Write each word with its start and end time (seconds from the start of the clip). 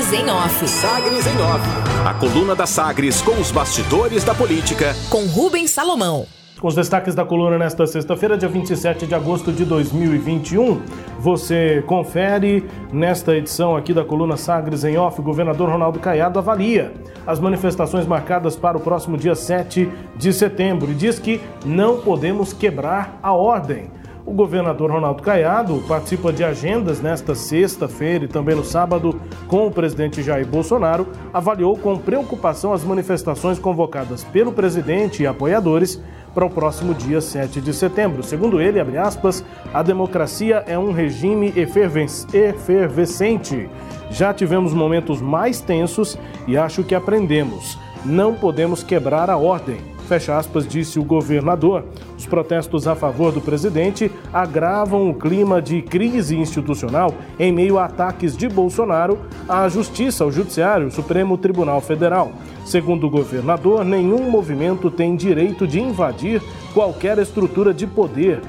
Sagres 0.00 0.12
em 0.14 0.30
Off. 0.30 0.68
Sagres 0.68 1.26
em 1.26 1.42
Off. 1.42 2.08
A 2.08 2.14
coluna 2.14 2.54
da 2.56 2.64
Sagres 2.64 3.20
com 3.20 3.32
os 3.32 3.52
bastidores 3.52 4.24
da 4.24 4.34
política. 4.34 4.94
Com 5.10 5.26
Rubens 5.26 5.70
Salomão. 5.72 6.26
Com 6.58 6.68
os 6.68 6.74
destaques 6.74 7.14
da 7.14 7.22
coluna 7.22 7.58
nesta 7.58 7.86
sexta-feira, 7.86 8.38
dia 8.38 8.48
27 8.48 9.06
de 9.06 9.14
agosto 9.14 9.52
de 9.52 9.62
2021. 9.66 10.80
Você 11.18 11.84
confere 11.86 12.66
nesta 12.90 13.36
edição 13.36 13.76
aqui 13.76 13.92
da 13.92 14.02
coluna 14.02 14.38
Sagres 14.38 14.84
em 14.84 14.96
Off. 14.96 15.20
O 15.20 15.22
governador 15.22 15.68
Ronaldo 15.68 15.98
Caiado 15.98 16.38
avalia 16.38 16.94
as 17.26 17.38
manifestações 17.38 18.06
marcadas 18.06 18.56
para 18.56 18.78
o 18.78 18.80
próximo 18.80 19.18
dia 19.18 19.34
7 19.34 19.86
de 20.16 20.32
setembro 20.32 20.90
e 20.90 20.94
diz 20.94 21.18
que 21.18 21.42
não 21.66 22.00
podemos 22.00 22.54
quebrar 22.54 23.18
a 23.22 23.32
ordem. 23.32 23.99
O 24.30 24.32
governador 24.32 24.92
Ronaldo 24.92 25.24
Caiado 25.24 25.82
participa 25.88 26.32
de 26.32 26.44
agendas 26.44 27.00
nesta 27.00 27.34
sexta-feira 27.34 28.26
e 28.26 28.28
também 28.28 28.54
no 28.54 28.64
sábado 28.64 29.20
com 29.48 29.66
o 29.66 29.72
presidente 29.72 30.22
Jair 30.22 30.46
Bolsonaro. 30.46 31.08
Avaliou 31.32 31.76
com 31.76 31.98
preocupação 31.98 32.72
as 32.72 32.84
manifestações 32.84 33.58
convocadas 33.58 34.22
pelo 34.22 34.52
presidente 34.52 35.24
e 35.24 35.26
apoiadores 35.26 36.00
para 36.32 36.46
o 36.46 36.50
próximo 36.50 36.94
dia 36.94 37.20
7 37.20 37.60
de 37.60 37.74
setembro. 37.74 38.22
Segundo 38.22 38.60
ele, 38.60 38.78
aspas, 38.96 39.44
a 39.74 39.82
democracia 39.82 40.62
é 40.64 40.78
um 40.78 40.92
regime 40.92 41.52
efervescente. 41.56 43.68
Já 44.12 44.32
tivemos 44.32 44.72
momentos 44.72 45.20
mais 45.20 45.60
tensos 45.60 46.16
e 46.46 46.56
acho 46.56 46.84
que 46.84 46.94
aprendemos. 46.94 47.76
Não 48.04 48.32
podemos 48.32 48.84
quebrar 48.84 49.28
a 49.28 49.36
ordem 49.36 49.78
fecha 50.10 50.36
aspas, 50.36 50.66
disse 50.66 50.98
o 50.98 51.04
governador. 51.04 51.84
Os 52.18 52.26
protestos 52.26 52.88
a 52.88 52.96
favor 52.96 53.30
do 53.30 53.40
presidente 53.40 54.10
agravam 54.32 55.08
o 55.08 55.14
clima 55.14 55.62
de 55.62 55.80
crise 55.82 56.36
institucional 56.36 57.14
em 57.38 57.52
meio 57.52 57.78
a 57.78 57.84
ataques 57.84 58.36
de 58.36 58.48
Bolsonaro 58.48 59.20
à 59.48 59.68
Justiça, 59.68 60.24
ao 60.24 60.32
Judiciário, 60.32 60.90
Supremo 60.90 61.38
Tribunal 61.38 61.80
Federal. 61.80 62.32
Segundo 62.70 63.08
o 63.08 63.10
governador, 63.10 63.84
nenhum 63.84 64.30
movimento 64.30 64.92
tem 64.92 65.16
direito 65.16 65.66
de 65.66 65.80
invadir 65.80 66.40
qualquer 66.72 67.18
estrutura 67.18 67.74
de 67.74 67.84
poder. 67.84 68.42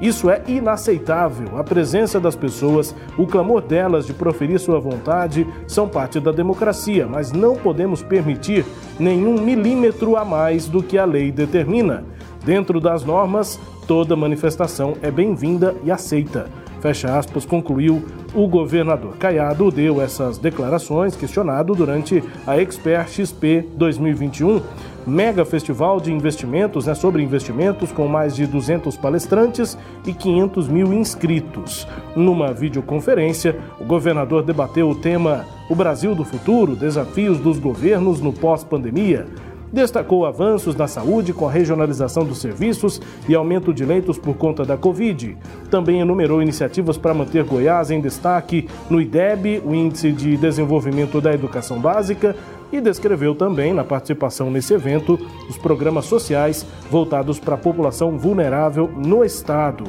Isso 0.00 0.30
é 0.30 0.40
inaceitável. 0.46 1.58
A 1.58 1.64
presença 1.64 2.20
das 2.20 2.36
pessoas, 2.36 2.94
o 3.18 3.26
clamor 3.26 3.62
delas 3.62 4.06
de 4.06 4.12
proferir 4.12 4.60
sua 4.60 4.78
vontade 4.78 5.44
são 5.66 5.88
parte 5.88 6.20
da 6.20 6.30
democracia, 6.30 7.04
mas 7.04 7.32
não 7.32 7.56
podemos 7.56 8.00
permitir 8.00 8.64
nenhum 8.96 9.40
milímetro 9.40 10.14
a 10.14 10.24
mais 10.24 10.68
do 10.68 10.80
que 10.80 10.96
a 10.96 11.04
lei 11.04 11.32
determina. 11.32 12.04
Dentro 12.44 12.80
das 12.80 13.02
normas, 13.02 13.58
toda 13.88 14.14
manifestação 14.14 14.94
é 15.02 15.10
bem-vinda 15.10 15.74
e 15.82 15.90
aceita. 15.90 16.59
Fecha 16.80 17.18
aspas, 17.18 17.44
concluiu 17.44 18.02
o 18.34 18.48
governador. 18.48 19.16
Caiado 19.18 19.70
deu 19.70 20.00
essas 20.00 20.38
declarações 20.38 21.14
questionado 21.14 21.74
durante 21.74 22.22
a 22.46 22.58
Expert 22.60 23.08
XP 23.08 23.66
2021, 23.76 24.62
mega 25.06 25.44
festival 25.44 26.00
de 26.00 26.12
investimentos, 26.12 26.86
né, 26.86 26.94
sobre 26.94 27.22
investimentos, 27.22 27.92
com 27.92 28.08
mais 28.08 28.34
de 28.34 28.46
200 28.46 28.96
palestrantes 28.96 29.76
e 30.06 30.12
500 30.12 30.68
mil 30.68 30.92
inscritos. 30.92 31.86
Numa 32.16 32.52
videoconferência, 32.52 33.58
o 33.78 33.84
governador 33.84 34.42
debateu 34.42 34.88
o 34.88 34.94
tema 34.94 35.44
O 35.68 35.74
Brasil 35.74 36.14
do 36.14 36.24
Futuro, 36.24 36.74
desafios 36.74 37.38
dos 37.38 37.58
governos 37.58 38.20
no 38.20 38.32
pós-pandemia. 38.32 39.26
Destacou 39.72 40.26
avanços 40.26 40.74
na 40.74 40.88
saúde 40.88 41.32
com 41.32 41.46
a 41.46 41.50
regionalização 41.50 42.24
dos 42.24 42.38
serviços 42.38 43.00
e 43.28 43.34
aumento 43.34 43.72
de 43.72 43.84
leitos 43.84 44.18
por 44.18 44.36
conta 44.36 44.64
da 44.64 44.76
Covid. 44.76 45.36
Também 45.70 46.00
enumerou 46.00 46.42
iniciativas 46.42 46.98
para 46.98 47.14
manter 47.14 47.44
Goiás 47.44 47.90
em 47.90 48.00
destaque 48.00 48.68
no 48.88 49.00
IDEB, 49.00 49.62
o 49.64 49.72
Índice 49.72 50.10
de 50.10 50.36
Desenvolvimento 50.36 51.20
da 51.20 51.32
Educação 51.32 51.78
Básica, 51.78 52.34
e 52.72 52.80
descreveu 52.80 53.34
também, 53.34 53.72
na 53.72 53.84
participação 53.84 54.50
nesse 54.50 54.74
evento, 54.74 55.18
os 55.48 55.56
programas 55.56 56.04
sociais 56.04 56.66
voltados 56.90 57.38
para 57.38 57.54
a 57.54 57.58
população 57.58 58.16
vulnerável 58.16 58.88
no 58.96 59.24
estado. 59.24 59.84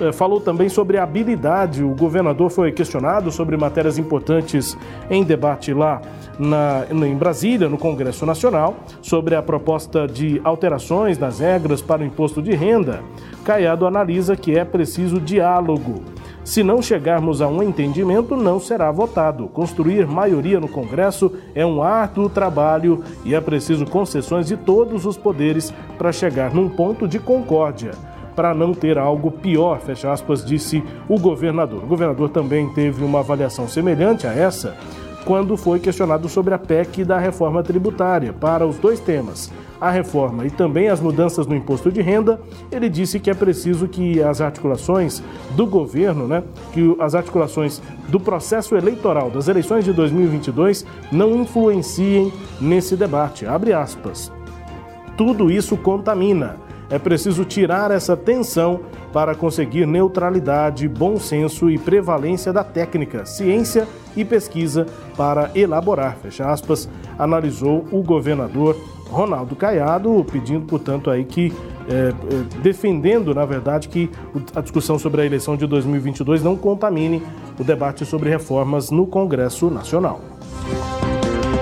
Eh, 0.00 0.12
falou 0.12 0.40
também 0.40 0.68
sobre 0.68 0.98
habilidade. 0.98 1.82
O 1.82 1.94
governador 1.94 2.50
foi 2.50 2.70
questionado 2.70 3.32
sobre 3.32 3.56
matérias 3.56 3.96
importantes 3.96 4.76
em 5.08 5.24
debate 5.24 5.72
lá 5.72 6.02
na, 6.38 6.84
em 6.90 7.16
Brasília, 7.16 7.68
no 7.68 7.78
Congresso 7.78 8.26
Nacional, 8.26 8.76
sobre 9.00 9.34
a 9.34 9.42
proposta 9.42 10.06
de 10.06 10.38
alterações 10.44 11.18
nas 11.18 11.38
regras 11.38 11.80
para 11.80 12.02
o 12.02 12.04
imposto 12.04 12.42
de 12.42 12.54
renda. 12.54 13.02
Caiado 13.42 13.86
analisa 13.86 14.36
que 14.36 14.56
é 14.56 14.64
preciso 14.64 15.18
diálogo. 15.18 16.02
Se 16.44 16.62
não 16.62 16.82
chegarmos 16.82 17.40
a 17.40 17.48
um 17.48 17.62
entendimento, 17.62 18.36
não 18.36 18.60
será 18.60 18.90
votado. 18.90 19.48
Construir 19.48 20.06
maioria 20.06 20.60
no 20.60 20.68
Congresso 20.68 21.32
é 21.54 21.64
um 21.64 21.82
árduo 21.82 22.28
trabalho 22.28 23.02
e 23.24 23.34
é 23.34 23.40
preciso 23.40 23.86
concessões 23.86 24.46
de 24.46 24.56
todos 24.56 25.06
os 25.06 25.16
poderes 25.16 25.72
para 25.96 26.12
chegar 26.12 26.54
num 26.54 26.68
ponto 26.68 27.08
de 27.08 27.18
concórdia 27.18 27.92
para 28.38 28.54
não 28.54 28.72
ter 28.72 28.96
algo 28.96 29.32
pior, 29.32 29.80
fecha 29.80 30.12
aspas, 30.12 30.44
disse 30.44 30.80
o 31.08 31.18
governador. 31.18 31.82
O 31.82 31.88
governador 31.88 32.28
também 32.28 32.68
teve 32.68 33.02
uma 33.02 33.18
avaliação 33.18 33.66
semelhante 33.66 34.28
a 34.28 34.32
essa 34.32 34.76
quando 35.24 35.56
foi 35.56 35.80
questionado 35.80 36.28
sobre 36.28 36.54
a 36.54 36.58
PEC 36.58 37.04
da 37.04 37.18
reforma 37.18 37.64
tributária 37.64 38.32
para 38.32 38.64
os 38.64 38.78
dois 38.78 39.00
temas, 39.00 39.50
a 39.80 39.90
reforma 39.90 40.46
e 40.46 40.50
também 40.50 40.86
as 40.88 41.00
mudanças 41.00 41.48
no 41.48 41.56
imposto 41.56 41.90
de 41.90 42.00
renda, 42.00 42.40
ele 42.70 42.88
disse 42.88 43.18
que 43.18 43.28
é 43.28 43.34
preciso 43.34 43.88
que 43.88 44.22
as 44.22 44.40
articulações 44.40 45.20
do 45.56 45.66
governo, 45.66 46.28
né, 46.28 46.44
que 46.72 46.94
as 47.00 47.16
articulações 47.16 47.82
do 48.06 48.20
processo 48.20 48.76
eleitoral 48.76 49.30
das 49.30 49.48
eleições 49.48 49.84
de 49.84 49.92
2022 49.92 50.86
não 51.10 51.34
influenciem 51.42 52.32
nesse 52.60 52.94
debate. 52.94 53.44
Abre 53.46 53.72
aspas. 53.72 54.30
Tudo 55.16 55.50
isso 55.50 55.76
contamina 55.76 56.67
é 56.90 56.98
preciso 56.98 57.44
tirar 57.44 57.90
essa 57.90 58.16
tensão 58.16 58.80
para 59.12 59.34
conseguir 59.34 59.86
neutralidade, 59.86 60.88
bom 60.88 61.18
senso 61.18 61.70
e 61.70 61.78
prevalência 61.78 62.52
da 62.52 62.64
técnica, 62.64 63.24
ciência 63.26 63.86
e 64.16 64.24
pesquisa 64.24 64.86
para 65.16 65.50
elaborar, 65.54 66.16
fecha 66.22 66.46
aspas, 66.46 66.88
analisou 67.18 67.84
o 67.90 68.02
governador 68.02 68.76
Ronaldo 69.08 69.56
Caiado, 69.56 70.24
pedindo, 70.30 70.66
portanto, 70.66 71.10
aí 71.10 71.24
que, 71.24 71.52
é, 71.88 72.08
é 72.10 72.14
defendendo, 72.62 73.34
na 73.34 73.44
verdade, 73.44 73.88
que 73.88 74.10
a 74.54 74.60
discussão 74.60 74.98
sobre 74.98 75.22
a 75.22 75.24
eleição 75.24 75.56
de 75.56 75.66
2022 75.66 76.42
não 76.42 76.56
contamine 76.56 77.22
o 77.58 77.64
debate 77.64 78.04
sobre 78.04 78.28
reformas 78.28 78.90
no 78.90 79.06
Congresso 79.06 79.70
Nacional. 79.70 80.20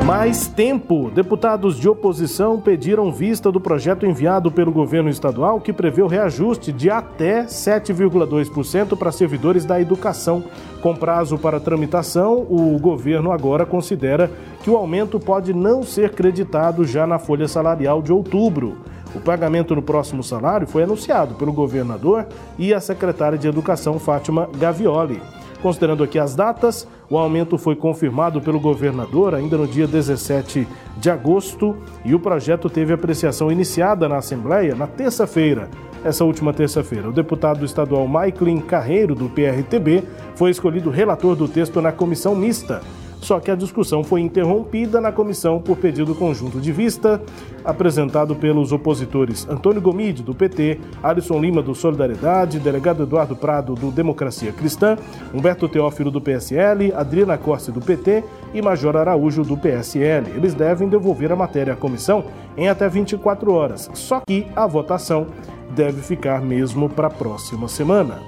Mais 0.06 0.46
tempo. 0.46 1.10
Deputados 1.10 1.76
de 1.76 1.88
oposição 1.88 2.60
pediram 2.60 3.10
vista 3.10 3.50
do 3.50 3.60
projeto 3.60 4.06
enviado 4.06 4.52
pelo 4.52 4.70
governo 4.70 5.10
estadual 5.10 5.60
que 5.60 5.72
prevê 5.72 6.00
o 6.00 6.06
reajuste 6.06 6.70
de 6.70 6.88
até 6.88 7.42
7,2% 7.46 8.96
para 8.96 9.10
servidores 9.10 9.64
da 9.64 9.80
educação. 9.80 10.44
Com 10.80 10.94
prazo 10.94 11.36
para 11.36 11.58
tramitação, 11.58 12.46
o 12.48 12.78
governo 12.78 13.32
agora 13.32 13.66
considera 13.66 14.30
que 14.62 14.70
o 14.70 14.76
aumento 14.76 15.18
pode 15.18 15.52
não 15.52 15.82
ser 15.82 16.14
creditado 16.14 16.84
já 16.84 17.04
na 17.04 17.18
folha 17.18 17.48
salarial 17.48 18.00
de 18.00 18.12
outubro. 18.12 18.78
O 19.12 19.18
pagamento 19.18 19.74
no 19.74 19.82
próximo 19.82 20.22
salário 20.22 20.68
foi 20.68 20.84
anunciado 20.84 21.34
pelo 21.34 21.52
governador 21.52 22.28
e 22.56 22.72
a 22.72 22.78
secretária 22.78 23.36
de 23.36 23.48
Educação, 23.48 23.98
Fátima 23.98 24.48
Gavioli. 24.56 25.20
Considerando 25.60 26.04
aqui 26.04 26.16
as 26.16 26.36
datas, 26.36 26.86
o 27.08 27.16
aumento 27.16 27.56
foi 27.56 27.76
confirmado 27.76 28.40
pelo 28.40 28.58
governador 28.58 29.34
ainda 29.34 29.56
no 29.56 29.66
dia 29.66 29.86
17 29.86 30.66
de 30.96 31.10
agosto 31.10 31.76
e 32.04 32.14
o 32.14 32.20
projeto 32.20 32.68
teve 32.68 32.92
apreciação 32.92 33.50
iniciada 33.50 34.08
na 34.08 34.16
Assembleia 34.16 34.74
na 34.74 34.86
terça-feira, 34.86 35.68
essa 36.04 36.24
última 36.24 36.52
terça-feira. 36.52 37.08
O 37.08 37.12
deputado 37.12 37.64
estadual 37.64 38.06
Maiklin 38.08 38.60
Carreiro, 38.60 39.14
do 39.14 39.28
PRTB, 39.28 40.02
foi 40.34 40.50
escolhido 40.50 40.90
relator 40.90 41.36
do 41.36 41.46
texto 41.46 41.80
na 41.80 41.92
comissão 41.92 42.34
mista 42.34 42.82
só 43.20 43.40
que 43.40 43.50
a 43.50 43.56
discussão 43.56 44.04
foi 44.04 44.20
interrompida 44.20 45.00
na 45.00 45.10
comissão 45.10 45.60
por 45.60 45.76
pedido 45.76 46.14
conjunto 46.14 46.60
de 46.60 46.72
vista, 46.72 47.20
apresentado 47.64 48.34
pelos 48.34 48.72
opositores 48.72 49.48
Antônio 49.48 49.80
Gomide, 49.80 50.22
do 50.22 50.34
PT, 50.34 50.80
Alisson 51.02 51.40
Lima, 51.40 51.62
do 51.62 51.74
Solidariedade, 51.74 52.60
delegado 52.60 53.02
Eduardo 53.02 53.34
Prado, 53.34 53.74
do 53.74 53.90
Democracia 53.90 54.52
Cristã, 54.52 54.96
Humberto 55.34 55.68
Teófilo, 55.68 56.10
do 56.10 56.20
PSL, 56.20 56.92
Adriana 56.94 57.36
Costa, 57.36 57.72
do 57.72 57.80
PT 57.80 58.24
e 58.54 58.62
Major 58.62 58.96
Araújo, 58.96 59.42
do 59.42 59.56
PSL. 59.56 60.30
Eles 60.30 60.54
devem 60.54 60.88
devolver 60.88 61.32
a 61.32 61.36
matéria 61.36 61.72
à 61.72 61.76
comissão 61.76 62.24
em 62.56 62.68
até 62.68 62.88
24 62.88 63.52
horas, 63.52 63.90
só 63.94 64.20
que 64.26 64.46
a 64.54 64.66
votação 64.66 65.26
deve 65.74 66.00
ficar 66.02 66.40
mesmo 66.40 66.88
para 66.88 67.08
a 67.08 67.10
próxima 67.10 67.68
semana. 67.68 68.20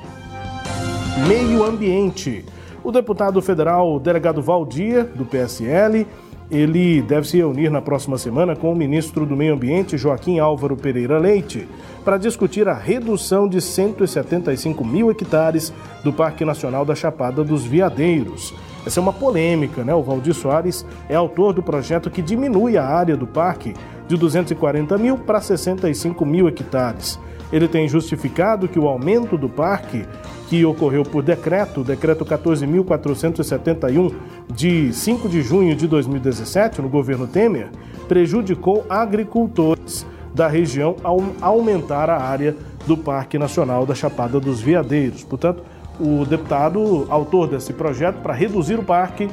Meio 1.27 1.65
Ambiente. 1.65 2.45
O 2.89 2.91
deputado 2.91 3.43
federal 3.43 4.01
delegado 4.01 4.41
Valdir, 4.41 5.05
do 5.15 5.27
PSL, 5.27 6.07
ele 6.51 7.03
deve 7.03 7.29
se 7.29 7.37
reunir 7.37 7.69
na 7.69 7.83
próxima 7.83 8.17
semana 8.17 8.57
com 8.57 8.73
o 8.73 8.75
ministro 8.75 9.27
do 9.27 9.37
Meio 9.37 9.53
Ambiente, 9.53 9.99
Joaquim 9.99 10.39
Álvaro 10.39 10.75
Pereira 10.75 11.19
Leite, 11.19 11.69
para 12.03 12.17
discutir 12.17 12.67
a 12.67 12.73
redução 12.73 13.47
de 13.47 13.61
175 13.61 14.83
mil 14.87 15.11
hectares 15.11 15.71
do 16.03 16.15
Parque 16.15 16.47
Nacional 16.47 16.87
da 16.87 16.95
Chapada 16.95 17.45
dos 17.45 17.63
Veadeiros. 17.67 18.55
Essa 18.87 19.01
é 19.01 19.03
uma 19.03 19.13
polêmica, 19.13 19.85
né? 19.85 19.95
O 19.95 20.03
Valdir 20.03 20.33
Soares 20.33 20.87
é 21.11 21.15
autor 21.15 21.53
do 21.53 21.63
projeto 21.63 22.09
que 22.09 22.23
diminui 22.23 22.79
a 22.79 22.87
área 22.87 23.19
do 23.19 23.27
parque 23.27 23.75
de 24.09 24.17
240 24.17 24.97
mil 24.97 25.19
para 25.19 25.43
65 25.43 26.25
mil 26.25 26.49
hectares. 26.49 27.21
Ele 27.53 27.69
tem 27.69 27.87
justificado 27.87 28.67
que 28.67 28.79
o 28.79 28.89
aumento 28.89 29.37
do 29.37 29.49
parque, 29.49 30.07
que 30.49 30.65
ocorreu 30.65 31.03
por 31.03 31.23
decreto, 31.23 31.85
decreto 31.85 32.25
14.471, 32.25 34.13
de 34.53 34.93
5 34.93 35.29
de 35.29 35.43
junho 35.43 35.77
de 35.77 35.87
2017, 35.87 36.81
no 36.81 36.89
governo 36.89 37.27
Temer, 37.27 37.69
prejudicou 38.09 38.85
agricultores 38.89 40.07
da 40.35 40.49
região 40.49 40.97
ao 41.03 41.23
aumentar 41.41 42.09
a 42.09 42.19
área 42.19 42.57
do 42.87 42.97
Parque 42.97 43.39
Nacional 43.39 43.85
da 43.85 43.95
Chapada 43.95 44.41
dos 44.41 44.61
Veadeiros. 44.61 45.23
Portanto, 45.23 45.63
o 46.01 46.25
deputado, 46.25 47.07
autor 47.11 47.49
desse 47.49 47.73
projeto 47.73 48.21
para 48.23 48.33
reduzir 48.33 48.79
o 48.79 48.85
parque, 48.85 49.29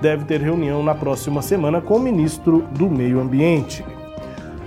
deve 0.00 0.24
ter 0.24 0.40
reunião 0.40 0.82
na 0.82 0.94
próxima 0.94 1.42
semana 1.42 1.80
com 1.80 1.96
o 1.96 2.00
ministro 2.00 2.64
do 2.72 2.88
Meio 2.88 3.20
Ambiente. 3.20 3.84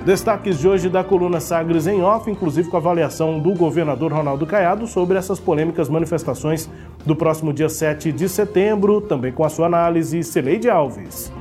Destaques 0.06 0.60
de 0.60 0.68
hoje 0.68 0.90
da 0.90 1.02
coluna 1.02 1.40
Sagres 1.40 1.88
em 1.88 2.02
Off, 2.02 2.30
inclusive 2.30 2.70
com 2.70 2.76
a 2.76 2.80
avaliação 2.80 3.40
do 3.40 3.54
governador 3.54 4.12
Ronaldo 4.12 4.46
Caiado 4.46 4.86
sobre 4.86 5.18
essas 5.18 5.40
polêmicas 5.40 5.88
manifestações 5.88 6.70
do 7.06 7.16
próximo 7.16 7.54
dia 7.54 7.70
7 7.70 8.12
de 8.12 8.28
setembro, 8.28 9.00
também 9.00 9.32
com 9.32 9.46
a 9.46 9.50
sua 9.50 9.68
análise, 9.68 10.22
Celeide 10.22 10.70
Alves. 10.70 11.32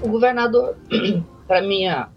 O 0.00 0.08
governador, 0.08 0.76
para 1.48 1.60
minha 1.60 2.08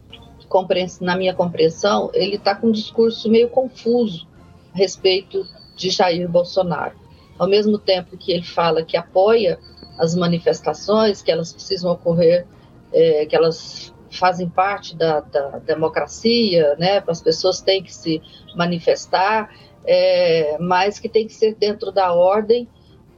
na 1.00 1.16
minha 1.16 1.34
compreensão, 1.34 2.12
ele 2.14 2.36
está 2.36 2.54
com 2.54 2.68
um 2.68 2.72
discurso 2.72 3.28
meio 3.28 3.50
confuso 3.50 4.28
a 4.72 4.78
respeito 4.78 5.48
de 5.76 5.90
Jair 5.90 6.30
Bolsonaro. 6.30 6.94
Ao 7.40 7.48
mesmo 7.48 7.80
tempo 7.80 8.16
que 8.16 8.32
ele 8.34 8.44
fala 8.44 8.84
que 8.84 8.96
apoia 8.96 9.58
as 9.98 10.14
manifestações, 10.14 11.24
que 11.24 11.32
elas 11.32 11.52
precisam 11.52 11.92
ocorrer, 11.92 12.46
é, 12.94 13.26
que 13.26 13.36
elas 13.36 13.92
fazem 14.12 14.50
parte 14.50 14.96
da, 14.96 15.20
da 15.22 15.60
democracia, 15.60 16.76
né? 16.78 17.04
As 17.08 17.22
pessoas 17.22 17.62
têm 17.62 17.84
que 17.84 17.94
se 17.94 18.22
manifestar, 18.56 19.50
é, 19.86 20.58
mas 20.60 21.00
que 21.00 21.10
tem 21.10 21.28
que 21.28 21.34
ser 21.34 21.56
dentro 21.56 21.92
da 21.92 22.14
ordem 22.14 22.68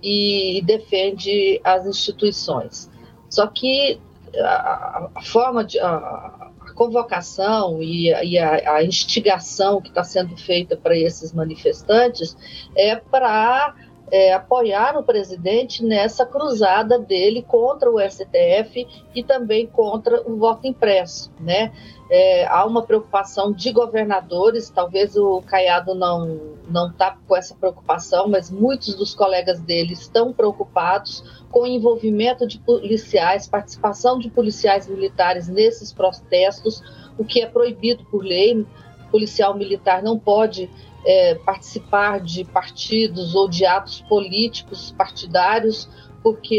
e, 0.01 0.57
e 0.57 0.61
defende 0.61 1.59
as 1.63 1.85
instituições. 1.85 2.89
Só 3.29 3.47
que 3.47 3.99
a, 4.37 5.09
a 5.15 5.21
forma 5.21 5.63
de 5.63 5.79
a, 5.79 5.89
a 5.89 6.73
convocação 6.75 7.81
e, 7.81 8.09
e 8.09 8.37
a, 8.37 8.75
a 8.75 8.83
instigação 8.83 9.81
que 9.81 9.89
está 9.89 10.03
sendo 10.03 10.35
feita 10.37 10.75
para 10.75 10.97
esses 10.97 11.33
manifestantes 11.33 12.35
é 12.75 12.95
para 12.95 13.75
é, 14.11 14.33
apoiar 14.33 14.97
o 14.97 15.03
presidente 15.03 15.83
nessa 15.83 16.25
cruzada 16.25 16.99
dele 16.99 17.41
contra 17.41 17.89
o 17.89 17.99
STF 17.99 18.87
e 19.15 19.23
também 19.23 19.65
contra 19.67 20.21
o 20.29 20.37
voto 20.37 20.67
impresso, 20.67 21.31
né? 21.39 21.71
É, 22.09 22.45
há 22.45 22.65
uma 22.65 22.83
preocupação 22.83 23.51
de 23.51 23.71
governadores, 23.71 24.69
talvez 24.69 25.15
o 25.15 25.41
Caiado 25.41 25.95
não 25.95 26.53
não 26.69 26.89
está 26.89 27.17
com 27.27 27.35
essa 27.35 27.55
preocupação, 27.55 28.27
mas 28.27 28.49
muitos 28.49 28.95
dos 28.95 29.13
colegas 29.13 29.59
dele 29.59 29.93
estão 29.93 30.31
preocupados 30.31 31.43
com 31.51 31.61
o 31.61 31.67
envolvimento 31.67 32.47
de 32.47 32.57
policiais, 32.59 33.47
participação 33.47 34.17
de 34.17 34.29
policiais 34.29 34.87
militares 34.87 35.47
nesses 35.47 35.91
protestos, 35.91 36.81
o 37.17 37.25
que 37.25 37.41
é 37.41 37.45
proibido 37.45 38.05
por 38.05 38.23
lei. 38.23 38.65
Policial 39.11 39.53
militar 39.55 40.01
não 40.01 40.17
pode 40.17 40.69
é, 41.05 41.35
participar 41.35 42.19
de 42.19 42.43
partidos 42.45 43.35
ou 43.35 43.49
de 43.49 43.65
atos 43.65 44.01
políticos 44.01 44.93
partidários, 44.97 45.89
porque 46.21 46.55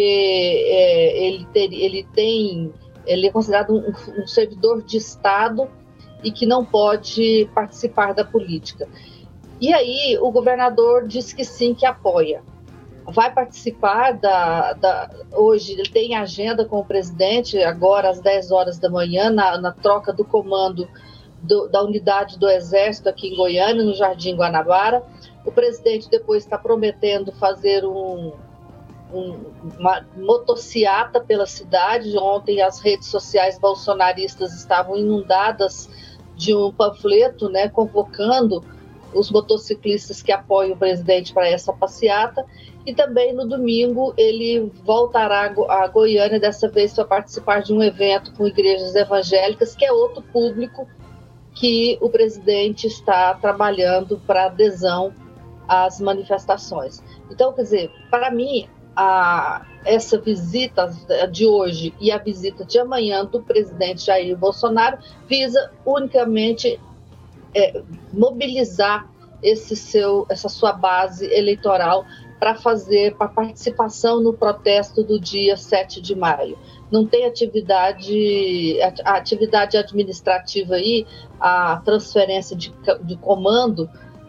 é, 0.67 1.27
ele, 1.27 1.47
ter, 1.53 1.73
ele 1.73 2.07
tem 2.15 2.73
ele 3.07 3.27
é 3.27 3.31
considerado 3.31 3.75
um, 3.75 4.23
um, 4.23 4.27
servidor 4.27 4.83
de 4.83 4.97
Estado 4.97 5.69
e 6.23 6.31
que 6.31 6.47
não 6.47 6.65
pode 6.65 7.49
participar 7.55 8.15
da 8.15 8.25
política. 8.25 8.89
E 9.61 9.73
aí 9.73 10.19
o 10.21 10.31
governador 10.31 11.07
disse 11.07 11.35
que 11.35 11.45
sim, 11.45 11.75
que 11.75 11.87
apoia. 11.87 12.43
Vai 13.07 13.33
participar 13.33 14.13
da, 14.13 14.73
da 14.73 15.11
hoje 15.33 15.73
ele 15.73 15.89
tem 15.91 16.15
agenda 16.15 16.65
com 16.65 16.79
o 16.79 16.85
presidente 16.85 17.59
agora 17.63 18.09
às 18.09 18.21
10 18.21 18.51
horas 18.51 18.79
da 18.79 18.89
manhã 18.89 19.29
na, 19.29 19.59
na 19.59 19.73
troca 19.73 20.13
do 20.13 20.25
comando 20.25 20.89
do, 21.45 21.69
da 21.69 21.83
unidade 21.83 22.39
do 22.39 22.49
Exército 22.49 23.09
aqui 23.09 23.29
em 23.29 23.37
Goiânia, 23.37 23.85
no 23.85 23.95
Jardim 23.95 24.35
Guanabara. 24.35 25.03
O 25.45 25.53
presidente 25.53 26.09
depois 26.09 26.43
está 26.43 26.57
prometendo 26.57 27.31
fazer 27.33 27.85
um, 27.85 28.33
um, 29.13 29.41
uma 29.79 30.05
motociata 30.17 31.21
pela 31.21 31.47
cidade. 31.47 32.17
Ontem 32.17 32.63
as 32.63 32.81
redes 32.81 33.09
sociais 33.09 33.59
bolsonaristas 33.59 34.55
estavam 34.55 34.97
inundadas 34.97 35.89
de 36.35 36.55
um 36.55 36.73
panfleto 36.73 37.49
né, 37.49 37.69
convocando 37.69 38.65
os 39.13 39.31
motociclistas 39.31 40.21
que 40.21 40.33
apoiam 40.33 40.73
o 40.73 40.77
presidente 40.77 41.33
para 41.33 41.49
essa 41.49 41.73
passeata. 41.73 42.45
E 42.87 42.95
também 42.95 43.33
no 43.33 43.47
domingo 43.47 44.15
ele 44.17 44.73
voltará 44.83 45.53
a 45.69 45.87
Goiânia, 45.89 46.41
dessa 46.41 46.69
vez 46.69 46.93
para 46.95 47.05
participar 47.05 47.63
de 47.63 47.73
um 47.73 47.83
evento 47.83 48.33
com 48.33 48.47
igrejas 48.47 48.95
evangélicas, 48.95 49.75
que 49.75 49.85
é 49.85 49.93
outro 49.93 50.23
público 50.23 50.89
que 51.55 51.97
o 52.01 52.11
presidente 52.11 52.87
está 52.87 53.35
trabalhando 53.35 54.21
para 54.27 54.47
adesão 54.47 55.15
às 55.69 56.01
manifestações. 56.01 57.03
Então, 57.31 57.53
quer 57.53 57.63
dizer, 57.63 57.91
para 58.11 58.31
mim, 58.31 58.69
a, 58.97 59.65
essa 59.85 60.19
visita 60.21 60.87
de 61.31 61.47
hoje 61.47 61.95
e 62.01 62.11
a 62.11 62.19
visita 62.19 62.65
de 62.65 62.79
amanhã 62.79 63.25
do 63.25 63.43
presidente 63.43 64.07
Jair 64.07 64.37
Bolsonaro 64.37 64.99
visa 65.29 65.73
unicamente 65.85 66.81
é, 67.55 67.83
mobilizar 68.13 69.09
esse 69.43 69.77
seu, 69.77 70.27
essa 70.29 70.49
sua 70.49 70.73
base 70.73 71.27
eleitoral 71.33 72.05
para 72.45 72.57
fazer 72.57 73.17
para 73.17 73.27
participação 73.27 74.21
no 74.21 74.35
protesto 74.35 75.03
do 75.03 75.19
dia 75.19 75.57
7 75.57 76.03
de 76.03 76.15
maio. 76.15 76.59
Não 76.93 77.07
tem 77.07 77.25
atividade, 77.25 78.79
a 79.03 79.17
atividade 79.17 79.79
administrativa 79.79 80.75
aí, 80.75 81.07
a 81.41 81.81
transferência 81.83 82.55
de, 82.55 82.71
de 83.03 83.17
comando 83.17 83.89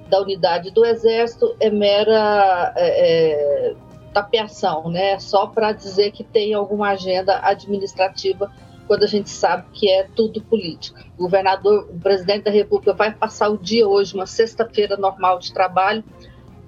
da 0.09 0.21
unidade 0.21 0.71
do 0.71 0.85
Exército 0.85 1.57
é 1.59 1.69
mera 1.69 2.73
é, 2.77 3.71
é, 3.71 3.75
tapeação, 4.13 4.89
né? 4.89 5.19
Só 5.19 5.47
para 5.47 5.73
dizer 5.73 6.11
que 6.11 6.23
tem 6.23 6.53
alguma 6.53 6.91
agenda 6.91 7.41
administrativa 7.43 8.49
quando 8.87 9.03
a 9.03 9.07
gente 9.07 9.29
sabe 9.29 9.65
que 9.73 9.89
é 9.89 10.07
tudo 10.15 10.41
política. 10.41 11.03
O 11.17 11.23
governador, 11.23 11.89
o 11.89 11.99
presidente 11.99 12.45
da 12.45 12.51
República 12.51 12.93
vai 12.93 13.13
passar 13.13 13.49
o 13.49 13.57
dia 13.57 13.85
hoje, 13.85 14.15
uma 14.15 14.25
sexta-feira 14.25 14.95
normal 14.95 15.37
de 15.37 15.51
trabalho, 15.51 16.01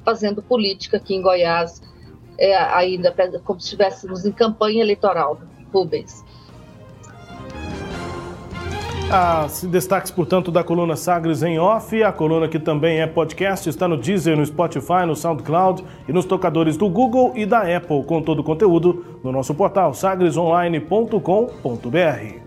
fazendo 0.07 0.41
política 0.41 0.95
aqui 0.95 1.15
em 1.15 1.21
Goiás, 1.21 1.81
é, 2.39 2.55
ainda 2.55 3.13
como 3.43 3.59
se 3.59 3.65
estivéssemos 3.65 4.25
em 4.25 4.31
campanha 4.31 4.81
eleitoral, 4.81 5.37
Rubens. 5.73 6.23
As 9.11 9.65
destaques, 9.65 10.09
portanto, 10.09 10.49
da 10.49 10.63
coluna 10.63 10.95
Sagres 10.95 11.43
em 11.43 11.59
Off, 11.59 12.01
a 12.01 12.13
coluna 12.13 12.47
que 12.47 12.57
também 12.57 13.01
é 13.01 13.07
podcast, 13.07 13.67
está 13.67 13.85
no 13.85 13.97
Deezer, 13.97 14.37
no 14.37 14.45
Spotify, 14.45 15.05
no 15.05 15.13
SoundCloud 15.13 15.83
e 16.07 16.13
nos 16.13 16.23
tocadores 16.23 16.77
do 16.77 16.87
Google 16.87 17.33
e 17.35 17.45
da 17.45 17.63
Apple, 17.75 18.05
com 18.05 18.21
todo 18.21 18.39
o 18.39 18.43
conteúdo 18.43 19.19
no 19.21 19.33
nosso 19.33 19.53
portal 19.53 19.93
sagresonline.com.br. 19.93 22.46